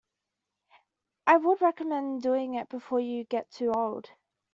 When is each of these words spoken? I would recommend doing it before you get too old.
I 1.27 1.37
would 1.37 1.61
recommend 1.61 2.23
doing 2.23 2.55
it 2.55 2.69
before 2.69 2.99
you 2.99 3.23
get 3.23 3.51
too 3.51 3.71
old. 3.71 4.09